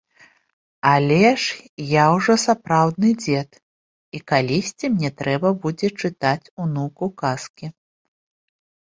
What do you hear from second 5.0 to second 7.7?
трэба будзе чытаць унуку казкі.